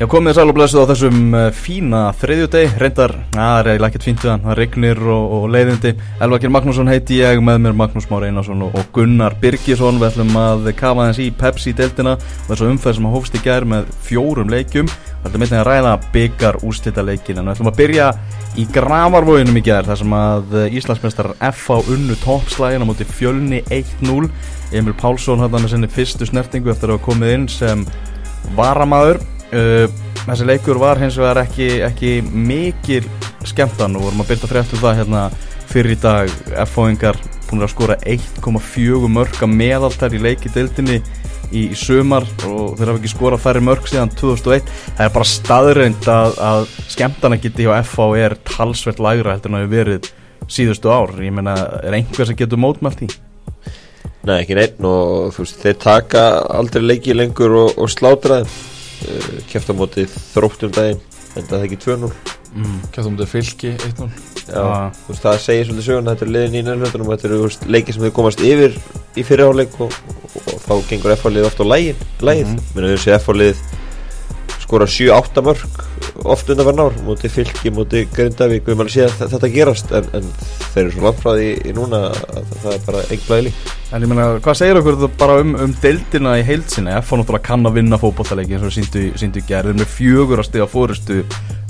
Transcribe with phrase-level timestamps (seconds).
[0.00, 4.04] Já, komið sæl og blessuð á þessum uh, fína þriðjudeg, reyndar, það er eiginlega ekkert
[4.06, 5.90] fínt við hann, það regnir og, og leiðindi.
[6.24, 9.98] Elvakir Magnússon heiti ég, með mér Magnús Már Einarsson og, Gunnar Birgisson.
[10.00, 13.66] Við ætlum að kafa þess í Pepsi-deltina og þessu umferð sem að hófst í gær
[13.68, 14.88] með fjórum leikjum.
[14.88, 18.06] Við ætlum einnig að ræða byggar úrslita leikin, en við ætlum að byrja
[18.56, 21.76] í gravarvóinum í gær, þar sem að Íslandsmestrar F.A.
[21.92, 24.32] unnu toppslægin á móti fjölni 1-0.
[24.80, 27.84] Emil Pálsson hafði hann að sinni fyrstu snertingu eftir að hafa komið inn sem
[28.56, 29.20] varamaður
[29.50, 29.86] Uh,
[30.26, 33.06] þessi leikur var hins vegar ekki, ekki mikil
[33.48, 33.96] skemmtan.
[33.98, 35.26] Og vorum að byrja fréttu um það hérna
[35.70, 36.34] fyrir í dag.
[36.66, 37.18] F-fóingar
[37.50, 41.02] búin að skora 1,4 mörg að meðaltar í leikidildinni í,
[41.50, 46.10] í sumar og þeir hafa ekki skorað færri mörg síðan 2001 það er bara staðreint
[46.10, 50.10] að, að skemmtana geti hjá F-fá er talsvert lægra heldur en að við verið
[50.50, 51.14] síðustu ár.
[51.22, 53.10] Ég menna, er einhver sem getur mótmælt í?
[54.26, 58.52] Nei, ekki neitt og þú veist, þeir taka aldrei leiki lengur og, og slátra þeim.
[58.52, 58.79] uh,
[59.50, 61.00] kæft á móti þróttum daginn
[61.36, 62.78] en það er ekki 2-0 mm.
[62.94, 64.08] kæft á móti fylki 1-0
[64.58, 64.88] ah.
[65.08, 68.44] það segir svolítið söguna þetta er liðin í nærlöndunum þetta eru leikið sem þau komast
[68.44, 68.78] yfir
[69.16, 69.94] í fyriráleik og,
[70.30, 72.72] og, og þá gengur F-fálið ofta á lægin lægið, mm.
[72.74, 73.64] menn að við séum F-fálið
[74.70, 75.80] skora 7-8 mörg
[76.30, 80.08] oft undan verðn ár, mútið fylki, mútið Grindavík, við maður sé að þetta gerast en,
[80.14, 80.28] en
[80.70, 83.54] þeir eru svo langt frá því í núna að það er bara einhvað eili
[83.90, 86.92] En ég meina, hvað segir okkur þetta bara um, um deildina í heilsinni?
[87.00, 88.74] F á náttúrulega kann að vinna fókbóttalegi eins og
[89.18, 91.24] síndu, gerðir með fjögur að stiga fórustu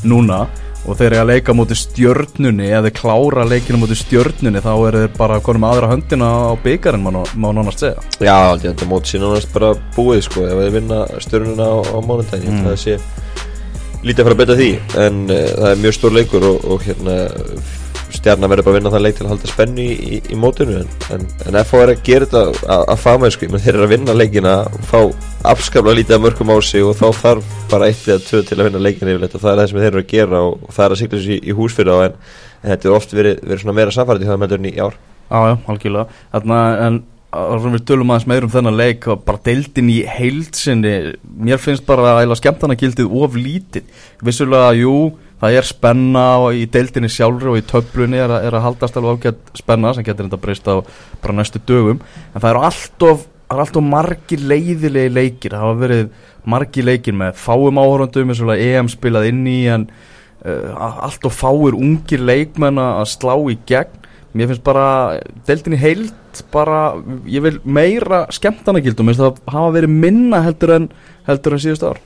[0.05, 0.43] núna
[0.87, 5.13] og þeir eru að leika mútið stjörnunni eða klára leikinu mútið stjörnunni þá eru þeir
[5.19, 7.21] bara konum aðra höndina á byggarinn má,
[7.53, 11.79] nánast segja Já, þetta mótið sé nánast bara búið sko ef við vinna stjörnuna á,
[11.85, 12.65] á mánundagin mm.
[12.71, 12.97] það sé
[14.01, 14.71] lítið að fara að betta því
[15.05, 17.17] en uh, það er mjög stór leikur og, og hérna
[18.15, 20.79] stjarnar verður bara að vinna það leik til að halda spennu í, í, í mótinu
[20.81, 24.17] en, en, en FH er að gera þetta að fagmennsku menn þeir eru að vinna
[24.17, 24.55] leikina
[24.91, 24.99] fá
[25.51, 28.67] afskaplega lítið að mörgum á sig og þá þarf bara eitt eða tvö til að
[28.69, 30.87] vinna leikina yfirleitt og það er það sem þeir eru að gera og, og það
[30.87, 32.19] er að sigla þessu í, í hús fyrir á en,
[32.61, 35.01] en þetta er oft verið, verið svona meira samfærið í það meðurinn í ár.
[35.31, 36.21] Jájá, algjörlega.
[36.35, 37.01] Þarna, en
[37.31, 42.17] við tölum aðeins meður um þennan leik og bara deildin í heilsinni mér finnst bara
[42.19, 43.87] að skemtana gildið of lítið.
[44.27, 46.25] Vissulega, jú það er spenna
[46.57, 50.29] í deildinni sjálfur og í töflunni er, er að haldast alveg ágætt spenna sem getur
[50.29, 50.85] þetta breyst á
[51.23, 52.03] bara næstu dögum.
[52.35, 55.57] En það eru alltof, er alltof margir leiðilegi leikir.
[55.57, 56.05] Það hafa verið
[56.55, 59.89] margir leikir með fáum áhörundum eins og EM spilað inn í en
[60.45, 63.97] uh, alltof fáir ungir leikmenn að slá í gegn.
[64.37, 64.85] Mér finnst bara
[65.49, 66.93] deildinni heilt bara,
[67.27, 70.87] ég vil meira skemmtana gildum, það hafa verið minna heldur en
[71.27, 71.99] heldur en síðust ár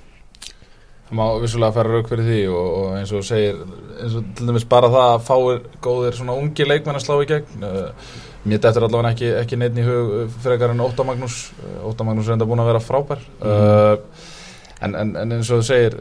[1.14, 3.62] má vissulega færa rauk fyrir því og, og eins og segir,
[4.02, 7.30] eins og til dæmis bara það að fáir góðir svona ungi leikmenn að slá í
[7.30, 8.12] gegn uh,
[8.44, 12.06] mér dættur allavega ekki, ekki neitt í hug uh, frekar en Óta Magnús uh, Óta
[12.06, 13.47] Magnús er enda búin að vera frábær mm.
[13.47, 14.32] uh,
[14.84, 15.97] en, en, en eins og þú segir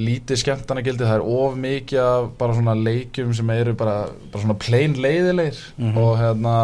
[0.00, 3.98] lítið skemmtana gildi það er of mikið af bara svona leikjum sem eru bara,
[4.32, 5.98] bara svona plain leiðilegir mm -hmm.
[5.98, 6.56] og hérna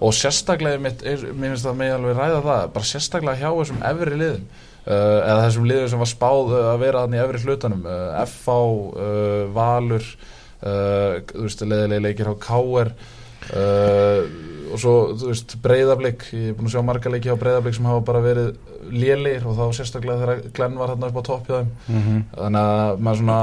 [0.00, 3.82] og sérstaklega mitt, er, mér finnst það með alveg ræða það, bara sérstaklega hjá þessum
[3.92, 7.84] efri liðum Uh, eða þessum liður sem var spáð uh, að vera þannig öfri hlutunum
[7.86, 8.56] uh, FV,
[9.54, 10.08] Valur
[10.62, 12.92] þú veist, leðilegi leikir á K.R.
[14.72, 17.88] og svo, þú veist, Breiðablík ég er búin að sjá marga leiki á Breiðablík sem
[17.88, 18.52] hafa bara verið
[18.92, 21.70] lélir og þá sérstaklega þegar Glenn var hérna upp á topp hjá þeim.
[21.88, 22.22] Mm -hmm.
[22.36, 23.38] þannig að maður svona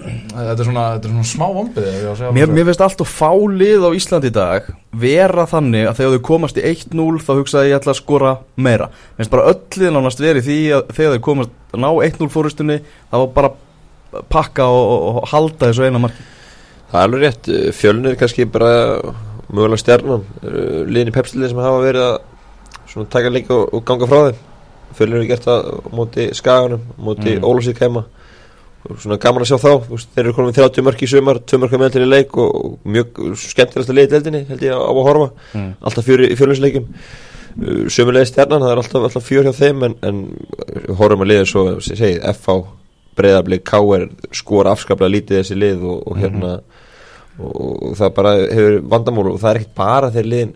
[0.00, 3.90] þetta er svona, þetta er svona smá ombið mér, mér finnst allt og fálið á
[3.98, 7.94] Íslandi í dag vera þannig að þegar þau komast í 1-0 þá hugsaði ég ætla
[7.94, 8.90] að skora meira.
[8.90, 12.80] Mér finnst bara öllið nánast verið því að þegar þau komast ná 1-0 fórustunni
[13.10, 13.52] þá bara
[14.32, 16.28] pakka og, og, og halda þessu eina marki.
[16.90, 18.70] Það er alveg rétt, fjölnir kannski bara
[19.50, 24.22] mögulega stjarnan liðin í pepsliðin sem hafa verið að taka líka og, og ganga frá
[24.28, 24.46] þeim
[24.98, 27.44] Fjölnir eru gert það móti Skaganum, móti mm.
[27.46, 28.02] Ólásík heima
[28.88, 29.72] svona gaman að sjá þá
[30.14, 32.38] þeir eru konum við 30 mörg í sumar 2 mörg að meðal til í leik
[32.40, 35.26] og mjög skemmtilegast að leiði leildinni held ég á að horfa
[35.58, 35.68] mm.
[35.84, 39.96] alltaf fjöri í fjölunnsleikum uh, sömulegist stjarnan, það er alltaf, alltaf fjör hjá þeim en,
[40.08, 40.22] en
[40.96, 42.56] horfum að leiða svo segið, FH,
[43.20, 44.06] Breiðablið, K.R.
[44.40, 46.56] skor afskaplega lítið þessi lið og, og hérna mm.
[46.56, 46.88] og,
[47.38, 50.54] og það bara hefur vandamál og það er ekkert bara þegar liðin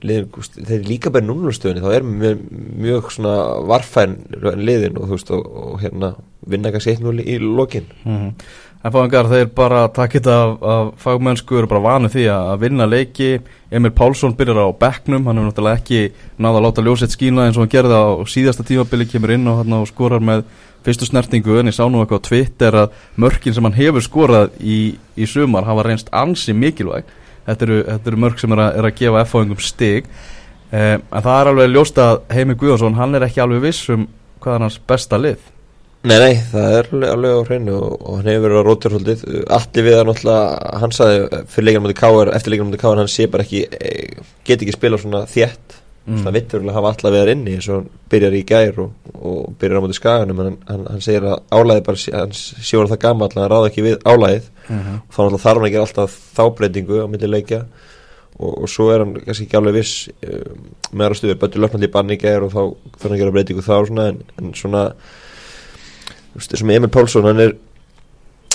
[0.00, 2.42] liðin, þeir líka bæri núnlustöðinni þá er mjög,
[2.86, 3.36] mjög svona
[3.68, 4.16] varfæn
[4.60, 6.14] liðin og þú veist og, og hérna
[6.50, 8.34] vinna kannski eitt núli í lokin mm -hmm.
[8.80, 12.86] En fáingar þeir bara takk þetta af, af fagmennsku eru bara vanið því að vinna
[12.86, 13.40] leiki
[13.70, 17.58] Emil Pálsson byrjar á bekknum hann hefur náttúrulega ekki náða að láta ljósett skína eins
[17.58, 20.44] og hann gerði á síðasta tímabili kemur inn og, og skorar með
[20.86, 24.56] fyrstu snertingu en ég sá nú eitthvað á Twitter að mörkin sem hann hefur skorað
[24.60, 24.80] í,
[25.16, 27.08] í sumar hafa reynst ansi mikilvæg.
[27.46, 30.10] Þetta eru, þetta eru mörg sem er að, er að gefa F-fáingum stig.
[30.70, 34.06] Eh, en það er alveg ljóst að Heimi Guðarsson hann er ekki alveg viss um
[34.40, 35.48] hvað er hans besta lið.
[36.00, 39.24] Nei, nei, það er alveg, á hreinu og, og hann hefur verið rótja svolítið.
[39.52, 43.12] Allir við að náttúrulega, hann sagði fyrir leikinu mútið káar, eftir leikinu mútið káar hann
[43.12, 46.22] sé bara ekki, e, get ekki spila svona þétt mm.
[46.24, 49.12] það vittur að hafa allar við þar inni eins og hann byrjar í gær og,
[49.20, 52.34] og byrjar á mútið skaganum en hann, hann, segir að álæði bara, hann
[52.70, 55.00] voru það gammal að hann ráða ekki við álæðið Mhm.
[55.08, 57.64] og þá þarf hann gera alltaf þá breytingu á milli leikja
[58.38, 61.88] og, og svo er hann kannski ekki alveg viss um, með aðra stuður, bættu löfnalli
[61.88, 64.52] í banni í gær og þá þarf hann að gera breytingu þá svona, en, en
[64.54, 64.84] svona
[66.30, 67.56] þú veist, þessum Emil Pálsson hann er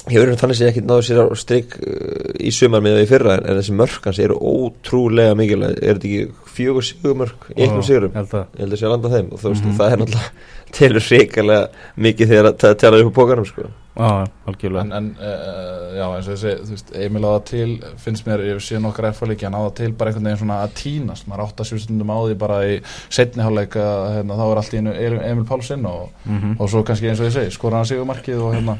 [0.09, 3.37] hefur hann þannig sem ekki náðu sér á strik uh, í sumar með því fyrra
[3.39, 7.83] en, en þessi mörk hans eru ótrúlega mikilvæg er þetta ekki fjögur sigurmörk í einhvern
[7.87, 9.79] sigurum Held það ég held að sé að landa þeim og þú veist, Mhm.
[9.79, 13.65] það er náttúrulega telur ríkalega mikið þegar að það tala upp á pókanum sko.
[13.95, 14.07] Já,
[14.49, 17.67] algjörlega En, en uh, já, eins og segi, þú veist, Emil á það til,
[18.03, 20.73] finnst mér, ég sé nokkar F-leiki, hann á það til bara einhvern veginn svona að
[20.81, 22.73] tínast, maður átt að sjústundum á því bara í
[23.07, 24.95] setni hálfleik að hérna, þá er allt í einu
[25.31, 26.57] Emil Pálsinn og, Mhm.
[26.59, 28.77] og svo kannski eins og ég segi, skora hann sig markið og hérna,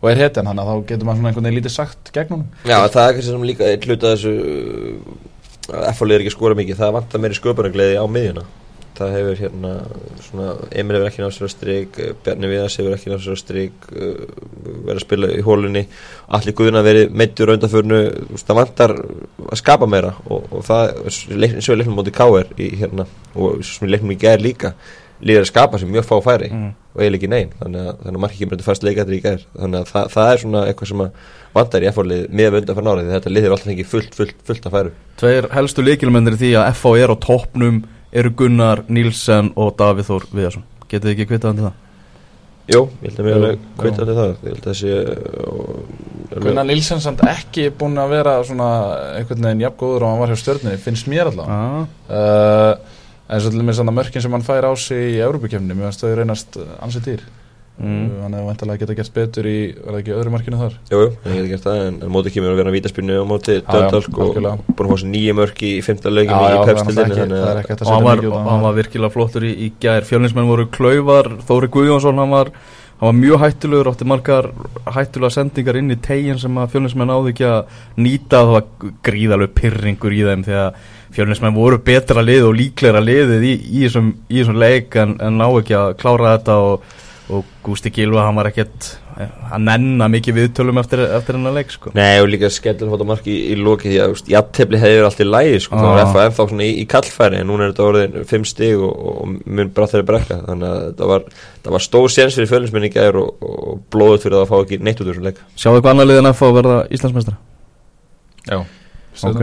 [0.00, 2.52] og er hetjan hann að þá getur maður svona einhvern veginn lítið sagt gegn honum.
[2.64, 6.78] Já, það er kannski sem líka hluta þessu uh, F-fólið er ekki að skora mikið
[6.82, 8.46] það vantar meiri sköpunargleði á miðjuna
[8.96, 9.70] það hefur hérna
[10.24, 13.40] svona, Emil hefur ekki nátt sér að strik Bjarni Viðas hefur ekki nátt sér að
[13.42, 14.20] strik uh,
[14.86, 15.82] verið að spila í hólunni
[16.38, 18.02] allir guðuna verið meittur raundaförnu
[18.40, 22.54] það vantar að skapa meira og, og það eins og við leiknum móti K.R.
[22.56, 24.72] í hérna og sem við leiknum í gær líka
[25.22, 26.72] líður að skapa sem mjög fá færi Mhm.
[26.96, 29.80] og eiginlega ekki neinn þannig að, að markið kemur þetta fast leikættir í gær þannig
[29.80, 31.10] að það, það er svona eitthvað sem að
[31.56, 34.76] vantar í F-fólið með undan fyrir nárið þetta liðir alltaf ekki fullt, fullt, fullt að
[34.76, 37.82] færu Tveir helstu líkilmennir í því að FH er á toppnum
[38.12, 41.82] eru Gunnar Nílsen og Davíð Þór Viðarsson Getið þið ekki kvitað undir það?
[42.66, 43.66] Jú, ég held að mér alveg jú.
[43.78, 44.92] kvitandi það sé
[45.46, 48.68] og- Gunnar Nilsen samt ekki búin að vera svona
[49.16, 52.78] einhvern veginn jafngóður og hann var hjá stjörnunni, finnst mér allavega.
[53.26, 56.04] En svo til dæmis þannig mörkin sem hann fær á sig í Európukefni, mér finnst
[56.04, 57.26] þau reynast ansið dýr.
[57.76, 58.04] Mm.
[58.08, 60.76] Uh, hann hefur vantilega geta gert betur í, var það ekki öðru markinu þar?
[60.88, 63.56] Jú, jú, ég hef gert það en, en mótið kemur að vera vítaspinnu á móti
[63.58, 64.70] já, Döndalk og algjörlega.
[64.70, 67.84] búin að fá sér nýja mörk í leikinu já, í það pepstildinu það er að
[67.84, 72.22] og hann var, og hann virkilega flottur í, í gær Fjölnismenn voru klaufar, Þóri Guðjónsson
[72.22, 72.52] hann var,
[72.96, 74.50] hann var mjög hættulegur átti margar
[74.94, 78.40] hættulega sendingar inn í tegin sem að Fjölnismenn áði ekki að nýta.
[78.40, 80.78] Það var gríðalegu pyrringur í þeim að
[81.16, 85.36] Fjölnismenn voru betra lið og líklegra liðið í, í, þessum, í þessum leik en, en
[85.40, 86.96] ná ekki að klára þetta og,
[87.32, 91.90] og Gústi Gilva hann var ekkert að nenna mikið viðtölum eftir, eftir hennar leik sko.
[91.96, 95.22] Nei, og líka skellur fóta mark í, í loki því að úst, jafntefli hefur allt
[95.24, 95.82] í lægi sko, Ah.
[95.82, 98.76] það var FAF þá svona í, í kallfæri en núna er þetta orðin fimm stig
[98.76, 101.24] og, og mun brátt þeirri brekka þannig að það var,
[101.64, 105.00] það var stóð séns fyrir fjölinsminni gær og, og blóðut fyrir að fá ekki neitt
[105.00, 107.36] út úr þessum leik Sjáðu eitthvað annar lið en að fá að verða Íslandsmeistra
[108.46, 108.58] Já,
[109.24, 109.42] Ok.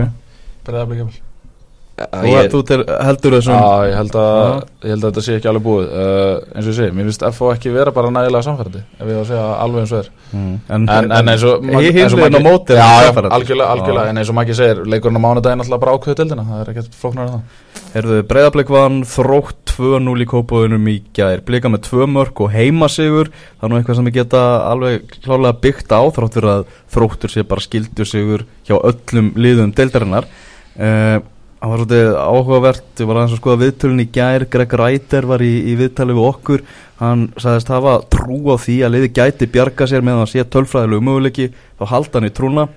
[1.94, 2.60] Þú,
[3.06, 5.92] heldur þessum Já, ég held, að, þetta sé ekki alveg búið.
[5.94, 9.14] Uh, eins og ég segi, mér finnst FO ekki vera bara nægilega samfærandi ef ég
[9.14, 10.08] á að segja alveg eins og er.
[10.32, 10.56] Mm.
[10.74, 14.38] en, en eins og Ég hinn liðin á móti Já, algjörlega, algjörlega, en eins og
[14.40, 17.60] Maggi segir leikurinn á mánudaginn alltaf bara ákveðu dildina það er ekkert flóknar en það.
[17.94, 21.42] Herðu, Breiðablik vann þrótt 2-0 í kópáðunum í gær.
[21.46, 23.30] Blika með tvö mörg og heimasigur.
[23.30, 26.64] Það er nú eitthvað sem ég geta alveg klálega byggt á Þrátt fyrir að
[26.94, 30.26] þróttur sé bara skildu sigur hjá öllum liðum deildarinnar.
[30.74, 31.22] Uh,
[31.64, 34.42] Það var svolítið áhugavert Ég var aðeins að skoða viðtölun í gær.
[34.52, 36.64] Greg Reiter var í, í viðtali við okkur.
[36.98, 41.06] Hann sagðist hafa trú á því að liði gæti bjarga sér meðan hann sé tölfræðilegu
[41.08, 41.48] möguleiki.
[41.80, 42.68] Þá halda hann í trúna.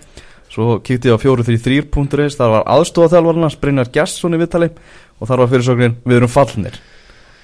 [0.47, 4.71] Svo kíkti ég á 433.is, þar var aðstofaþjálfarna Brynjar Gjesson í viðtali.
[5.19, 6.79] Og þar var fyrirsögnin við erum fallnir.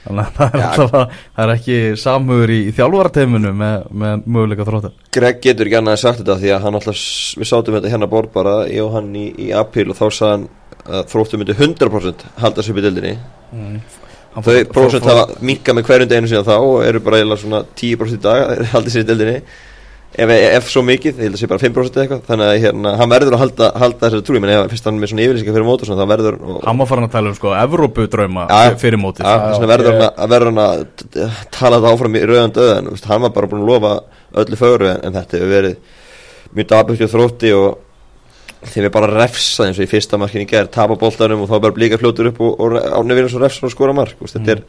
[0.03, 4.25] Þannig að það er, alltaf að, það er ekki samhugur í, í þjálfarateiminu með, með
[4.27, 4.95] möguleika þróttar.
[5.15, 7.05] Greg getur ekki annað að sagt þetta því að hann alltaf,
[7.39, 8.09] við sátum þetta hérna
[10.85, 13.17] hann hann að þróttu myndi 100% halda sér upp í dildinni
[14.33, 17.61] Hann þau fór- hafa minka með hverjum deginu síðan þá og eru bara eiginlega svona
[17.77, 19.35] 10% í dag haldið sér í dildinni
[20.13, 22.91] ef, ef svo mikið, ég held að sé bara 5% eða eitthvað þannig að hérna,
[22.99, 24.35] hann verður að halda, halda þessari trú.
[24.37, 26.59] Ég menn ef fyrst hann með svona yfirlýsingar fyrir mót og svona þá verður og,
[26.67, 28.75] Hann var farin að tala um sko Evrópu drauma Já, já.
[28.83, 28.99] fyrir.
[29.01, 30.83] Ja, þess vegna verður hann að, verður hann að
[31.57, 33.93] tala það áfram í rauðan döðan hann var bara búin að lofa
[34.43, 35.75] öllu fögru en, en þetta hefur verið
[36.53, 37.82] mjög daburt og þrótti og
[38.69, 41.55] þeir við bara refsa eins og í fyrsta markin í gerð tapa boltanum og þá
[41.59, 44.55] bara blíka fljótur upp og, og ánni vinur svo refsa og skora mark veist, þetta
[44.55, 44.63] er,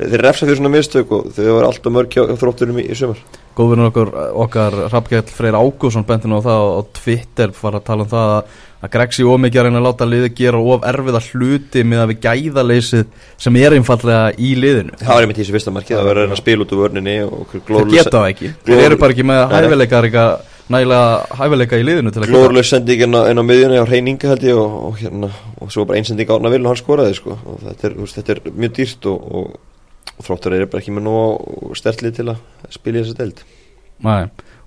[0.00, 3.22] þeir refsa fyrir svona mistök og þau var alltaf mörg hjá, þrótturum í, í sumar
[3.58, 4.10] Góðvinur okkar,
[4.44, 8.52] okkar Hrafgjall Freyr Ágússon bentin á það á Twitter var að tala um það að,
[8.80, 12.20] að Gregsi ómikið að reyna að láta liði gera of erfiða hluti með að við
[12.28, 14.94] gæðaleysið sem er einfallega í liðinu.
[15.02, 17.16] það var einmitt í þessu fyrsta marki, það var að að spila út úr vörninni
[17.26, 18.52] og Þeir geta það ekki.
[18.70, 20.24] Þeir eru bara ekki með Nei, nei.
[20.70, 24.46] Nægilega hæfileika í liðinu til að glóruleg sending inn á, á miðjunni á reyninga held
[24.46, 27.36] ég og, og, hérna, og svo bara einsending árna vil og hann skoraði sko.
[27.38, 31.06] og þetta er, veist, þetta er mjög dýrt og, og þróttur er bara ekki með
[31.08, 32.42] nóg stertlið til að
[32.76, 33.42] spila í þessu deild.
[34.06, 34.20] Nei,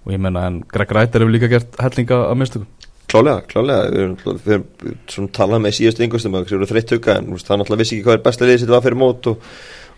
[0.03, 2.67] og ég menna en Greg Rættar hefur líka gert hellinga af mistökum.
[3.13, 7.59] Klálega, klálega, við erum, talað með síðustu yngustum að það eru þreytt huga en það
[7.61, 9.49] náttúrulega vissi ekki hvað er besta liðið sitt var fyrir mót og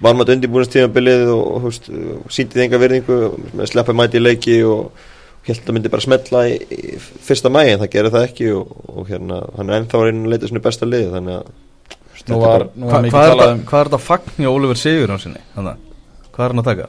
[0.03, 1.67] var maður undirbúinast tímabilið og,
[2.35, 3.19] síndið enga verðingu
[3.71, 5.05] sleppa mæti í leiki og
[5.53, 6.95] held að myndi bara smetla í, í
[7.27, 10.33] fyrsta mægi en það gerir það ekki og, og hérna hann er ennþá reynið að
[10.33, 11.53] leita svona besta lið þannig að
[12.25, 14.77] Nú var, nú Hva, var mikið hvað, er um hvað er þetta fagn í Oliver
[14.81, 15.41] Sigur á sinni?
[15.53, 15.81] Þannig,
[16.33, 16.85] hvað er hann að taka?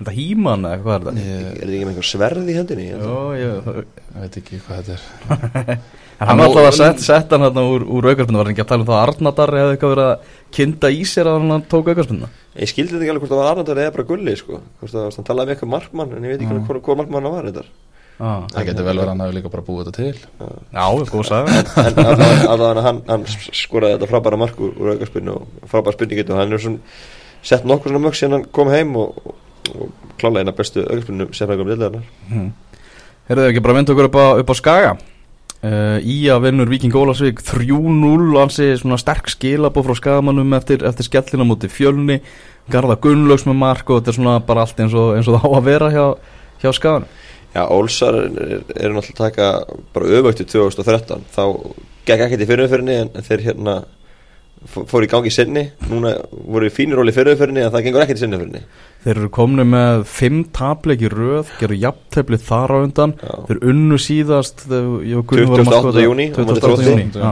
[0.00, 1.24] Þetta híman eða hvað er þetta?
[1.28, 2.86] Ég, er þetta ekki með einhver sverð í hendinni?
[2.90, 5.82] Jó, ég, ég veit ekki hvað þetta er
[6.30, 8.82] hann alltaf að sett, sett hann hérna úr, úr aukarspunna, var hann ekki að tala
[8.84, 12.32] um það að Arnardar hefði eitthvað verið að kinda í sér að hann tók aukarspunna?
[12.58, 14.58] Ég skildi þetta ekki alveg hvort það var Arnaldar eða bara Gulli sko.
[14.80, 16.66] hvort það hann talaði með eitthvað markmann en ég veit ekki Mm.
[16.66, 17.64] hvað, hvað markmann hann var þetta
[18.20, 20.18] Ah, Það getur vel verið að hann hafi líka bara búið þetta til.
[20.76, 21.30] Já, góð
[21.80, 22.00] en
[22.52, 26.52] allavega hann, hann skoraði þetta frábæra mark úr, úr aukarspunni og frábæra spurningi og hann
[26.52, 26.82] er svona
[27.40, 29.22] sett nokkur svona mörg síðan hann kom heim og,
[29.72, 29.86] og,
[30.20, 32.50] klálega eina bestu aukarspunni sem hann kom til þarna Hmm.
[33.30, 34.92] Herðu þau ekki bara að vinda okkur upp á, upp á Skaga?
[35.60, 40.84] Uh, Í að vinnur Viking Ólasvík 3-0 og hansi svona sterk skilabó frá Skagamannum eftir,
[40.88, 42.20] eftir skellina múti fjölni.
[42.72, 45.48] Garða Gunnlaugs með mark og þetta er svona bara allt eins og, eins og það
[45.48, 46.04] á að vera hjá,
[46.64, 47.08] hjá Skagan
[47.54, 49.46] Já, Ólsar eru er náttúrulega taka
[49.94, 51.42] bara öfugt í 2013 þá
[52.06, 53.74] gekk ekkert í fyrirumfyrinni en, en þeir hérna
[54.70, 57.84] fó- fóru í gangi í sinni núna voru í fínir ról í fyrirumfyrinni en það
[57.88, 58.62] gengur ekkert í sinni fyrirni
[59.04, 63.32] Þeir eru komni með fimm tapleiki röð, gerðu jafntefli þar á undan Já.
[63.48, 65.86] Þeir unnu síðast þegar ég og Gunni vorum að 28.
[65.88, 66.84] skoða- júní, á móti 28.
[67.16, 67.30] Þrótti.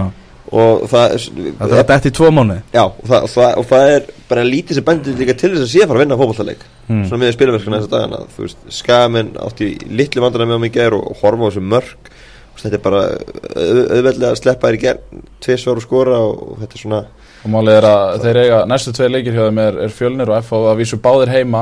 [0.53, 1.15] Og það,
[1.59, 4.45] Það er dætt í tvo mánu Já, og það, og, það, og það er bara
[4.49, 7.03] lítið sem bendur líka til þess að sé að fara að vinna fótballtaleik Hmm.
[7.05, 10.95] svona með spilverkuna þessa dagana þú veist, skamenn átti í litlu vandræði með mig ger
[10.97, 12.09] og, og horfa á þessu mörg
[12.55, 15.01] og þetta er bara auð- auðveldlega að sleppa þér í ger
[15.45, 17.03] tvisvar og skora og, og þetta er svona
[17.45, 20.41] Og málið er að þeir eiga næstu tvei leikir hjá þeim er, er fjölnir og
[20.43, 21.61] FH að vísu báðir heima.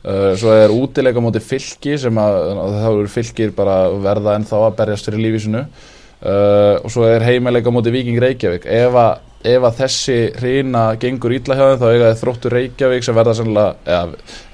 [0.00, 2.38] Uh, Svo er útileika móti fylki sem að
[2.78, 5.66] þá eru fylkir bara verða ennþá að berjast fyrir lífísinu
[6.22, 11.34] uh, Og svo er heimileika móti Víking Reykjavík Ef að, ef að þessi hrýna gengur
[11.36, 13.34] ítla hjá þeim þá eiga þeir þróttur Reykjavík sem verða
[13.86, 14.04] eða,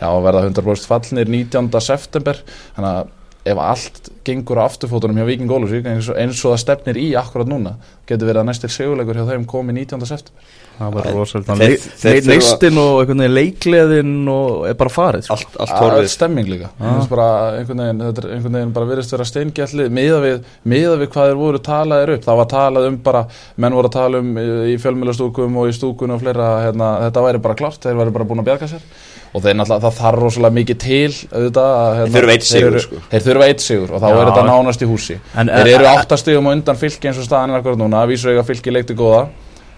[0.01, 1.71] já, verða 100% fallnir 19.
[1.91, 3.13] september Þannig að
[3.45, 5.27] ef allt gengur á afturfótunum hjá
[5.91, 7.75] eins, og- eins og það stefnir í akkurat núna
[8.09, 10.07] getur verið að næstir seguleikur hjá þeim komi 19.
[10.07, 11.55] september Það var rosalega
[12.27, 15.37] Leistin og einhvern veginn leikleðin og er bara farið sko.
[15.37, 17.07] allt, allt horfið stemming líka Ah.
[17.11, 17.27] bara,
[17.61, 21.31] einhvern, veginn, þetta er einhvern veginn bara virðist vera steingjalli miða við, miða við hvað
[21.31, 23.25] þeir voru talaðir upp það var talað um bara
[23.57, 27.23] menn voru að tala um í, í fjölmjölastúkum og í stúkunum og fleira hérna, þetta
[27.29, 28.83] væri bara klart þeir væri bara búin að bjarga sér
[29.35, 32.69] og þeir náttúrulega það þarf rosalega mikið til auðvitað, að, hérna, Þeir þurfa einn sigur,
[32.71, 32.97] eru- sko.
[33.11, 34.15] þeir þurfa eitt sigur og þá Já.
[34.21, 37.51] er þetta nánast í húsi En- þeir eru áttastigum og undan fylki eins og staðan
[37.51, 39.27] er akkurat núna vísu eiga fylki leikti góða.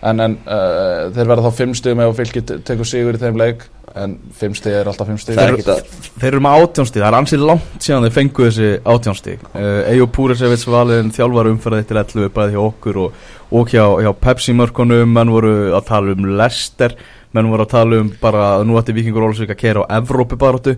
[0.06, 3.38] En, en uh, þeir verða þá fimm stigum ef fylki te- tekur sigur í þeim
[3.40, 3.64] leik.
[3.96, 5.38] En fimm stig er alltaf fimm stig.
[5.38, 8.44] Það er ekkert að Þeir eru með átjónstíð, það er ansið langt síðan þeir fengu
[8.44, 13.22] þessi átjónstíð uh, Eyjó Púrisevits valiðin þjálfar umferðið til 11 bæði hjá okkur og,
[13.56, 15.14] og hjá, hjá Pepsi mörkunum.
[15.16, 16.96] Menn voru að tala um Lester
[17.36, 20.36] menn voru að tala um bara að nú ætti Víkingur Ólusvík að kera á Evrópi
[20.40, 20.76] baróttu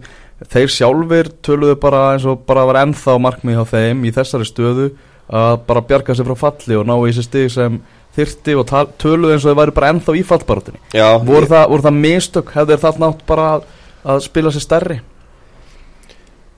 [0.50, 4.88] þeir sjálfur töluðu bara eins og bara var ennþá markmið hjá þeim í þessari stöðu
[5.28, 7.78] að bara bjarga sér frá falli og ná í þessi stig sem
[8.16, 11.86] þyrti og töluðu eins og þeir væri bara ennþá í fallbaróttunni Já, voru, það, voru
[11.86, 13.70] það mistök, hefðu þeir það nátt bara að,
[14.14, 14.98] að spila sér stærri?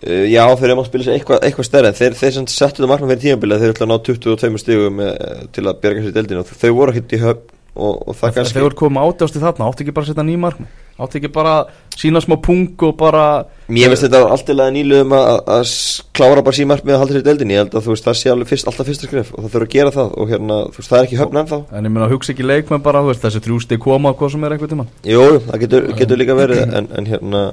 [0.00, 1.89] Uh, já, þeir eru að spila sér eitthvað, eitthvað stærri.
[1.99, 5.11] Þeir, þeir sem settu það markmann fyrir tímabilið þeir ætla að ná 22 stigum uh,
[5.53, 7.43] til að bjerga sér í deildinu og þau voru hitt í höfn
[7.75, 10.25] og, og það Þegar kannski þeir voru komið átjásti þarna, átti ekki bara að setja
[10.25, 10.79] ný markmið?
[11.00, 13.25] Átti ekki bara að sína smá pung og bara
[13.71, 17.23] Mér finnst þetta alltilega nýluðum að, að s- klára bara sín markmið að halda sér
[17.23, 19.45] í deildinu ég held að þú veist það sé alveg fyrst, alltaf fyrsta skref og
[19.45, 21.59] það þurfa að gera það og hérna þú veist það er ekki höfn ennþá.
[21.78, 24.73] En ég meina hugsa ekki leikmenn bara, veist, þessi þrjústi koma hvað sem er einhvern
[24.75, 24.90] tímann.
[25.07, 27.45] Jú, það getur, getur líka verið en, en hérna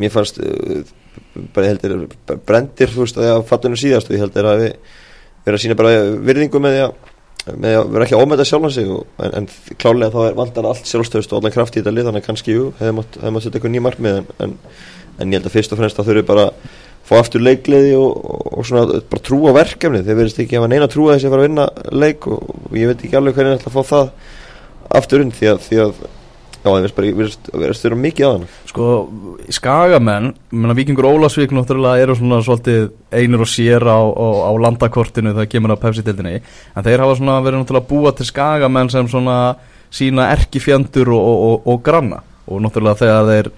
[0.00, 0.82] mér fannst uh,
[1.54, 1.86] bara ég held
[2.34, 4.74] er brendir þú veist að það fallinu síðast og ég held að við
[5.46, 5.94] vera að sína bara
[6.26, 7.09] virðingu með því að
[7.56, 9.48] með að vera ekki að ómeta sjálfan sig og, en, en
[9.80, 12.56] klálega þá er vandar allt sjálfstöðust og allan kraft í þetta lið þannig að kannski
[12.56, 14.54] jú, hefði mátt, mátt setja eitthvað ný markmið en, en,
[15.18, 16.78] en ég held að fyrst og fremst þá þurfi bara að
[17.10, 20.62] fá aftur leikliði og, og, og svona bara trú á verkefni þeir verðist ekki að
[20.62, 21.66] hafa neina trú að þessi að fara að vinna
[22.04, 24.12] leik og, og ég veit ekki alveg hvernig ég ætla að fá það
[25.00, 26.02] aftur inn því að, því að
[26.60, 27.16] já, það
[27.56, 28.86] verðist vera mikið hann sko,
[29.52, 35.32] skagamenn menna Víkingur Ólasvík náttúrulega eru svona svolítið einir og sér á, á, á landakortinu
[35.34, 39.40] þegar kemur að Pepsi-dildinni en þeir hafa svona verið náttúrulega búa til skagamenn sem svona
[39.90, 42.22] sína erkifjandur og, og, og, og granna.
[42.50, 43.50] Og náttúrulega þegar þeir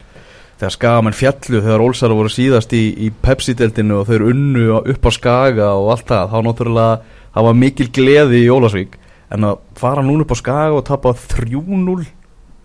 [0.63, 5.11] þegar skagamenn fjallu, þegar Ólsara voru síðast í, í Pepsi-dildinu og þeir unnu upp á
[5.15, 8.99] skaga og allt það þá náttúrulega, var mikil gleði í Ólasvík
[9.33, 12.05] en að fara núna upp á skaga og tapa 3-0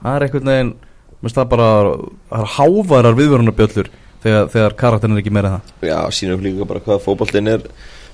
[0.04, 0.74] það er einhvern veginn
[1.18, 1.68] Mér finnst það bara
[2.30, 3.88] það er hávarar viðvörunarbjöllur
[4.22, 5.88] þegar, þegar karakterin er ekki meira en það.
[5.89, 7.63] Já, sínum líka bara hvað fótboltinn er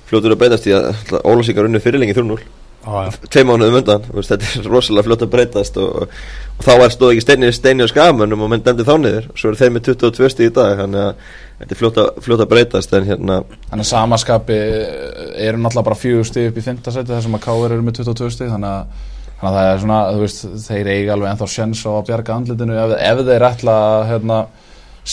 [0.08, 2.38] fljótur að breytast í að Ólasíkar unni fyrirlengi 3-0
[2.88, 6.08] ah, tvei mánuðum undan, þetta er rosalega fljótt að breytast og,
[6.56, 9.30] og þá er stóð ekki steini, steini og skamönum og menn demdi þá niður.
[9.36, 12.44] Svo eru þeir með 22 stíð í dag þannig að þetta er fljótt að, fljótt
[12.44, 17.12] að breytast en hérna, Þannig að samaskapi eru náttúrulega bara fjögur stíð upp í fimmtasæti
[17.12, 19.04] þar sem að Káur eru með 22 stíð þannig að,
[19.40, 22.38] þannig að það er svona, þú veist, þeir eiga alveg ennþá sjens á að bjarga
[22.38, 22.80] andlitinu.
[22.80, 24.40] Ef, ef þeir ætla að hérna,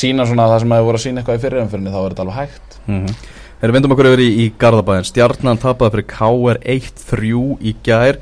[0.01, 2.25] sína svona það sem að þeir voru að sína eitthvað í fyrirumfyrinni þá er þetta
[2.27, 2.81] alveg hægt.
[2.87, 3.13] Mm
[3.61, 8.17] Þegar vindum okkur yfir í, í Garðabæðin Stjarnan tapaði fyrir KR 1-3 í gær.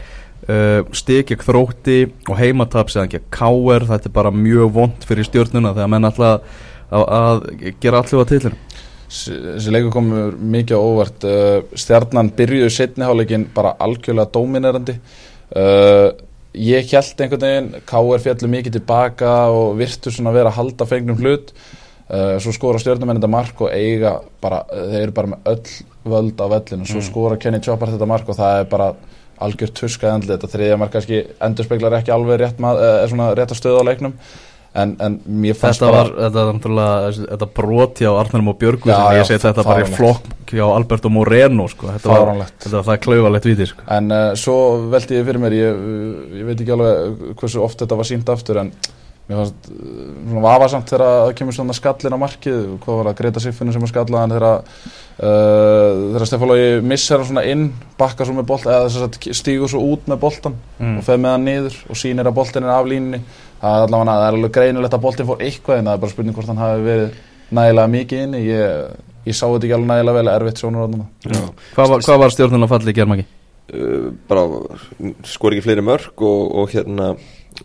[0.50, 5.28] Uh, Stig ekki þrótti og heimatap séðan ekki KR Þetta er bara mjög vond fyrir
[5.28, 6.58] stjórnuna þegar menn alltaf
[6.90, 7.42] að, að
[7.84, 8.60] gera allir á tillinu
[9.10, 11.24] Þessi leikur komur mikið óvart.
[11.24, 14.98] Uh, Stjarnan byrjuðu setniháleikin bara algjörlega dóminerandi
[15.58, 16.10] uh,
[16.60, 20.88] Ég held einhvern veginn KR fjallu mikið tilbaka og virtu svona að vera að halda
[20.90, 21.54] fengnum hlut.
[22.10, 25.76] Uh, svo skora stjórnumenn þetta mark og eiga bara, þeir eru bara með öll
[26.10, 27.06] völd á vellinu, svo mm.
[27.06, 28.88] skora Kenny Chopper þetta mark og það er bara
[29.46, 33.60] algjör tuskað endli, þetta þriðja mark kannski endur speklar ekki alveg rétt, uh, rétt að
[33.60, 34.18] stöða á leiknum
[34.78, 38.92] en, en mér fannst þetta var, þetta var náttúrulega þetta broti á Arnarum og Björgu
[38.92, 41.90] sem ég segi þetta bara í flokk á Alberto Moreno sko.
[41.96, 43.86] þetta, var, þetta var klauvalegt viti sko.
[43.98, 44.60] en uh, svo
[44.94, 45.84] veldi ég fyrir mér ég,
[46.42, 48.72] ég veit ekki alveg hversu oft þetta var sínt aftur en
[49.30, 53.44] mér fannst svona vafasamt þegar það kemur svona skallin á markið hvað var það, Greta
[53.44, 57.68] Siffinu sem er skallaðan þegar uh, þegar Stefálógi missar hann svona inn,
[58.00, 60.98] bakkar svo með bolt eða þess að stígur svo út með boltan mm.
[60.98, 63.22] og feð með hann niður og sínir að boltin er af línni
[63.60, 66.14] það er allavega, það er alveg greinulegt að boltin fór eitthvað en það er bara
[66.14, 67.18] spurning hvort hann hafi verið
[67.60, 68.44] nægilega mikið inni.
[68.50, 70.88] Ég, ég sá þetta ekki alveg nægilega vel erfitt sjónur
[71.76, 73.28] Hvað var, hvað var stjórnun að falla í germaki?
[73.70, 74.48] Uh, bara
[75.30, 77.12] skor ekki fleiri mörg og, og hérna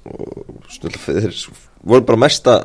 [0.05, 0.75] og
[1.05, 1.33] þeir
[1.85, 2.57] voru bara mesta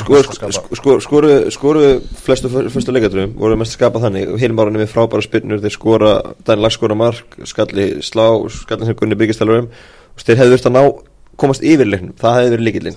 [0.00, 1.84] skoru
[2.24, 4.28] flestu fyrstu leikadröfum voru mest að skapa þannig.
[4.32, 6.12] Og Hilmar við frábæra spinnur, þeir skora
[6.46, 8.26] dæn lagskora mark, skalli slá
[8.56, 9.74] skalli sem Gunni byggistælurum og
[10.18, 10.82] þeir hefðu verið að ná
[11.40, 12.96] komast yfir leiknum, það hefði verið líkillin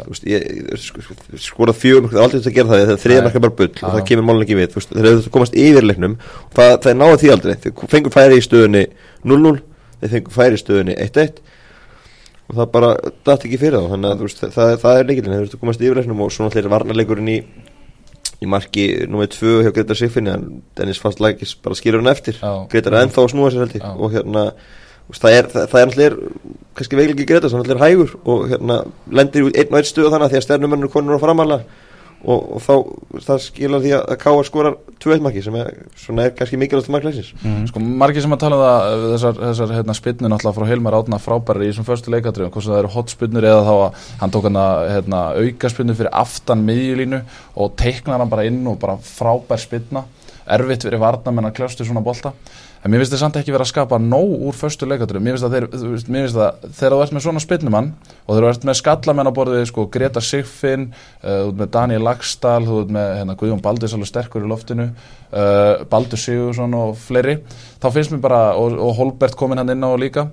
[1.40, 3.94] skorað fjögum, það er aldrei þetta að gera það þegar þriða marka bara bull og
[3.94, 7.20] það kemur málun ekki við þeir hefðu komast yfir leiknum og það, það er náða
[7.22, 8.84] því aldrei, þeir fengur færi í stöðunni
[9.24, 9.54] 0-0,
[10.02, 11.40] þeir fengur færi í stöðunni 1-1
[12.50, 12.90] og það bara
[13.24, 13.92] dætt ekki fyrir þá.
[13.94, 16.68] Þannig að veist, það, það er leikillin, þeir hefðu komast yfir leiknum og svo náttúrulega
[16.68, 17.38] er varnarleikurinn í
[18.44, 20.48] í marki nummið 2 hjá Gretar Siffinni en
[20.78, 22.40] Dennis fannst lækis bara skilur hann eftir.
[22.72, 24.46] Gretar er ennþá að snúa sér held og hérna
[25.12, 28.84] það er, það, það er náttúrulega kannski veiklega Gretar sem náttúrulega er hægur og hérna
[29.12, 31.60] lendir út einn og einn stuð þannig því að stjárnumennur konur á framalla
[32.24, 32.74] og, og þá
[33.26, 34.44] það skilja því að K.A.
[34.48, 35.72] skorar 2-1 marki sem er,
[36.24, 37.68] er kannski mikilvægt markleisins mm.
[37.70, 41.20] Sko marki sem að tala um það þessar, þessar hérna, spinnur náttúrulega frá Hilmar Átna
[41.22, 44.48] frábæri í þessum förstu leikadröfum hvort það eru hot spinnur eða þá að hann tók
[44.48, 47.24] hann að hérna, auka spinnur fyrir aftan miðjulínu
[47.60, 50.08] og teiknar hann bara inn og bara frábær spinna
[50.44, 52.34] erfitt verið varna menn að kljástu svona bolta
[52.84, 55.48] en mér finnst þetta samt ekki verið að skapa nóg úr förstu leikaturum, mér finnst
[55.48, 55.68] að, þeir,
[56.12, 57.92] mér finnst að þegar þú ert með svona spilnumann
[58.26, 60.90] og þegar þú ert með skallamenn á borðið sko, Greta Sigfinn,
[61.24, 64.90] uh, með Daniel Lagstall þú ert með hérna, Guðjón Baldis alveg sterkur í loftinu,
[65.32, 67.40] uh, Baldur Sigursson og fleiri,
[67.80, 70.28] þá finnst mér bara og, og Holbert kominn hann inn á líka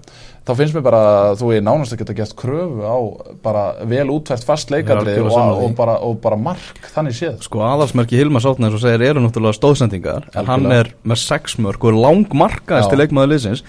[0.47, 2.99] þá finnst mér bara að þú er nánast að geta gert kröfu á
[3.45, 7.39] bara vel útvært fast leikadri og, og, bara, og bara mark þannig séð.
[7.45, 10.31] Sko aðalsmerki Hilma Sátnæs og segir eru náttúrulega stóðsendingar.
[10.35, 12.01] En hann er með sex mörg og er
[12.40, 13.64] langmarkaðist til leikmaður liðsins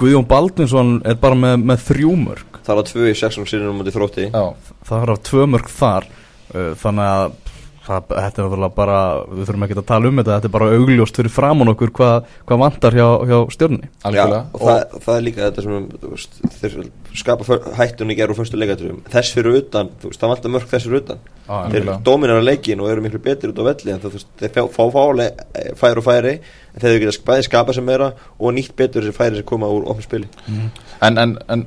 [0.00, 2.60] Guðjón Baldvinsson er bara með, með þrjú mörg.
[2.66, 4.26] Það var tvö í sexum sínum um þrótti.
[4.32, 7.36] Já, það var tvö mörg þar uh, þannig að
[7.84, 10.70] það, þetta er náttúrulega bara, við þurfum ekki að tala um þetta, þetta er bara
[10.78, 13.90] augljóst fyrir framón okkur hvað hva vantar hjá, hjá stjórnni.
[14.02, 16.76] Já, og, og það, það er líka þetta sem veist, þeir
[17.22, 21.24] skapa hættunni gerur fyrstu leikaturum, þess fyrir utan, veist, það vantar mörg þess fyrir utan.
[21.44, 24.68] Ah, þeir dominar að leikin og eru miklu betur út á velli en það, þeir
[24.72, 25.26] fá fáli
[25.76, 29.40] færi og færi en þeir geta bæði skapa sem meira og nýtt betur þessi færi
[29.40, 30.30] sem koma úr ofn spili.
[30.48, 30.70] Mm.
[31.04, 31.66] En, en, en